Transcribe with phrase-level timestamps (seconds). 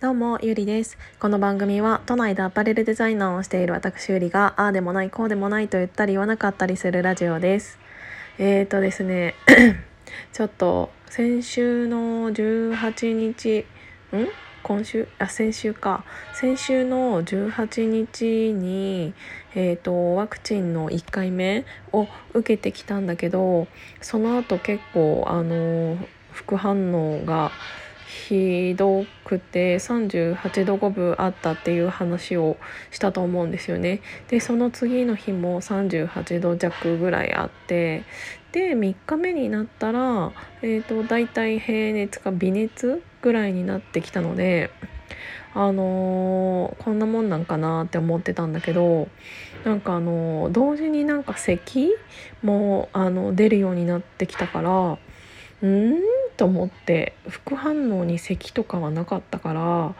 [0.00, 0.96] どうも、ゆりです。
[1.18, 7.78] この番組は、都内でアパレルデザイナーをしている私ゆりが、ああでもない、こうでもないと言ったり言わなかったりするラジオです。
[8.38, 9.34] えーとですね、
[10.32, 13.66] ちょっと、先週の18日、
[14.16, 14.28] ん？
[14.62, 15.06] 今週？
[15.18, 19.12] あ先週か先週の18日に、
[19.54, 23.68] えーと、ワクチンの1回目を受けてきたんだけど
[24.00, 25.98] その後結構あの
[26.32, 27.52] 副反応が
[28.30, 32.58] ひどくて38度5分あったっていう話を
[32.92, 34.02] したと思うんですよね。
[34.28, 38.04] でその次の日も38度弱ぐらいあって
[38.52, 40.30] で3日目になったら、
[40.62, 44.70] えーと、大体平熱か微熱ぐらいになってきたので。
[45.52, 49.08] あのー、こんなもんなんかなって思ってたんだけど
[49.64, 51.90] なんかあのー、同時になんか咳
[52.40, 54.98] もあの出るようになってきたから
[55.62, 56.00] うん
[56.40, 59.94] と思って副反応に咳とかはなかったから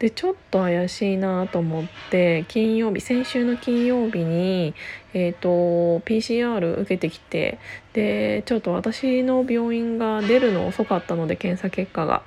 [0.00, 4.74] でちょっと怪しいなと思って金曜日先週の金曜日に、
[5.12, 7.60] えーと、PCR 受けてきて
[7.92, 12.24] でちょっと私の病院が出るの遅かったので検査結果が。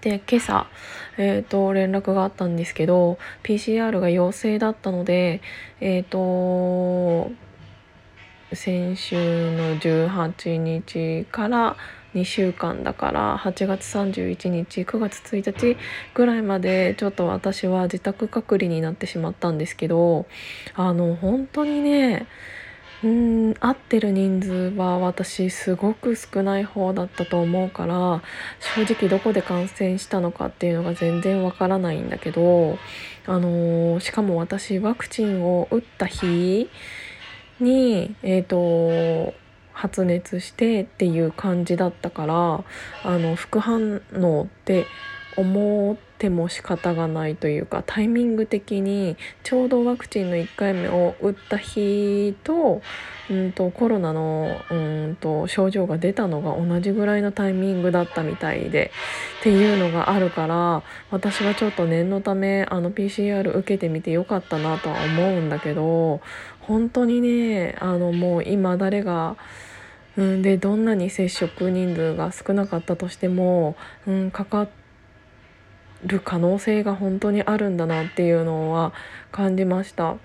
[0.00, 0.66] で今朝、
[1.18, 5.42] えーと、連絡があったんですけど PCR が陽性だったので
[5.82, 7.30] え、ー、と
[8.54, 9.16] 先週
[9.54, 11.76] の18日から
[12.14, 15.76] 2週間だから8月31日9月1日
[16.14, 20.26] ぐらいまでちょっと私は自宅隔離になってしまったんですけど
[20.74, 22.26] あの本当にね
[23.02, 28.22] うん合ってる人数は私すごく少ない方だったと思うから
[28.60, 32.78] 正直どこで感染したのかっていうのが全然わからないんだけど
[33.26, 36.70] あのしかも私ワクチンを打った日
[37.58, 39.34] にえっ、ー、と
[39.72, 42.64] 発熱してっていう感じだったから
[43.04, 44.86] あの副反応って
[45.36, 52.82] 思っても仕方がないというかタイミング的にちょうどワクチンの1回目を打った日と
[53.30, 58.90] うんとコロナのうんと症状が出たのが同じぐらいのタイミングだったみたいで
[59.40, 66.20] っていうのがあるから私はちょっと念のためあの PCR 受けてみてよかったなとは思うんだけど
[66.60, 69.36] 本当にねあのもう今誰が
[70.16, 73.76] うん、でどんなに接触人数が少なかったとしても、
[74.06, 74.68] うん、かか
[76.04, 78.92] る可能性が本当にあるんだなっていうのは
[79.30, 80.16] 感じました。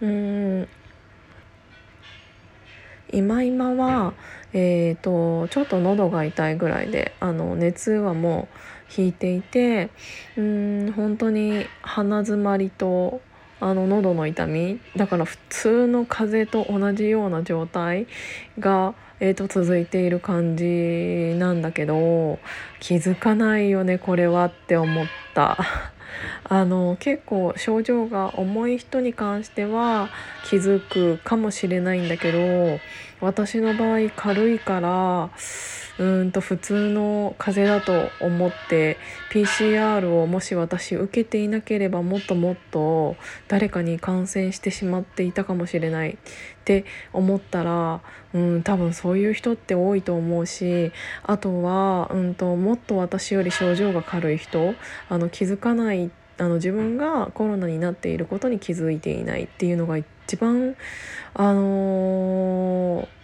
[0.00, 0.68] うん
[3.12, 4.12] 今今は、
[4.52, 8.48] えーと、ちょっと喉が痛いぐらいであの熱はも
[8.98, 9.90] う引いていて
[10.36, 13.20] うん本当に鼻づまりと
[13.60, 18.06] あの喉の痛みだから普通の風邪と同じような状態
[18.58, 22.38] がえーと、続いている感じなんだけど
[22.80, 25.23] 気づかないよねこれはって思った。
[26.48, 30.08] あの結構症状が重い人に関しては
[30.44, 32.80] 気づくかもしれないんだけど
[33.20, 35.30] 私の場合軽いから
[35.98, 38.98] うんと普通の風邪だと思って
[39.32, 43.16] PCR をもし私受けていなければもっともっと
[43.46, 46.16] 誰かに感染してしまっていたかもしれないっ
[46.64, 48.00] て思ったら、
[48.32, 50.90] うん、多分そういう人って多いと思うし
[51.22, 54.74] あとは、うんと、もっと私より症状が軽い人
[55.08, 60.74] あの気づかないあの自分がコロナになっていることに気づいていないっていうのが一番
[61.34, 63.23] あのー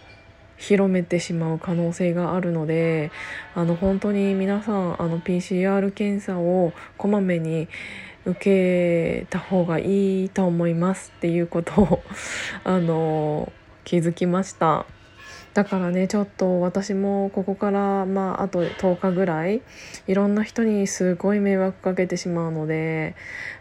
[0.61, 3.11] 広めてしまう可能性があるので
[3.55, 7.67] あの本当に皆さんあの PCR 検査をこまめに
[8.25, 12.03] 受けた方がいいと思いますっていうことを
[12.63, 13.51] あの
[13.83, 14.85] 気づきました。
[15.55, 19.61] だからねちょっと私もここからまああと10日ぐらい
[20.07, 23.15] いろんな人にすごい迷惑かけてしまうので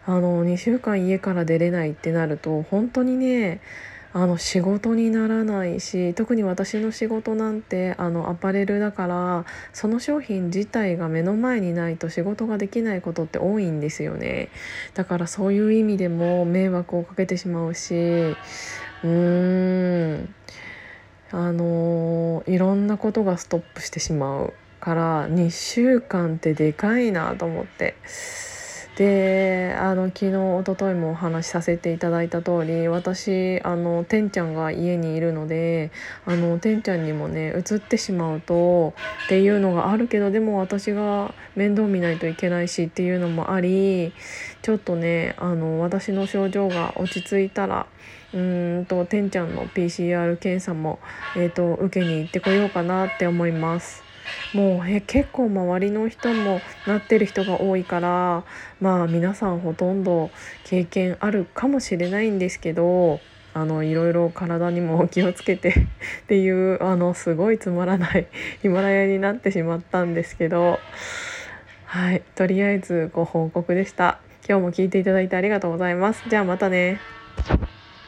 [0.07, 3.61] あの2週間家から出れないってなると本当にね
[4.13, 14.49] あの仕事にならないし特に私の仕事なんてあのアパレルだからその商品自体が目の前にないと仕事ができないことって多いんですよね
[14.95, 20.35] だからそういう意味でも迷惑をかけてしまうしうーん
[21.33, 27.95] あのいろんなことがストップしてしまうから2週間ってでかいなと思って。
[29.01, 35.91] であの昨日一昨日もお話しさせていただいた通り私あのてんちゃんが家にいるので
[36.27, 38.93] あのてんちゃんにもね移ってしまうと
[39.25, 44.13] っていうのがあるけどでも私が面倒見ないといけないしっていうのもあり
[44.61, 47.87] ちょっとねあの私の症状が落ち着いたら
[48.35, 50.99] うんとてんちゃんの PCR 検査も、
[51.35, 54.10] えーと受けに行ってこようかなって思います。
[54.53, 58.45] もうえ結構周りの人もなってる人が多いから
[58.81, 60.31] まあ皆さんほとんど
[60.65, 63.21] 経験あるかもしれないんですけど
[63.53, 65.71] あのいろいろ体にも気をつけて
[66.23, 68.27] っていうあのすごいつまらない
[68.63, 70.79] ヒマラヤになってしまったんですけど
[71.85, 74.21] はいとりあえずご報告でした。
[74.49, 76.23] 今日も聞いていただいてありがとうございます。
[76.29, 76.99] じゃあまたね。